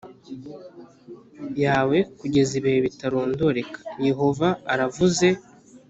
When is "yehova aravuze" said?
4.07-5.27